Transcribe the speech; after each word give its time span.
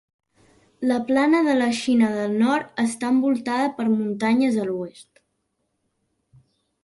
La 0.91 0.95
plana 1.09 1.41
de 1.47 1.53
la 1.57 1.65
Xina 1.79 2.07
del 2.13 2.31
nord 2.39 2.81
està 2.85 3.11
envoltada 3.15 3.67
per 3.81 3.85
muntanyes 3.91 4.57
a 4.63 4.67
l'oest. 4.71 5.11